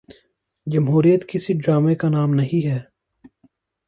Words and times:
جمہوریت 0.67 1.27
کسی 1.29 1.53
ڈرامے 1.53 1.95
کا 1.95 2.09
نام 2.09 2.33
نہیں 2.33 2.67
ہے۔ 2.67 2.79